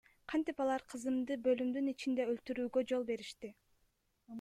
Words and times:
Кантип 0.31 0.63
алар 0.65 0.83
кызымды 0.93 1.39
бөлүмдүн 1.49 1.93
ичинде 1.95 2.29
өлтүртүүгө 2.33 2.87
жол 2.95 3.11
беришти? 3.13 3.57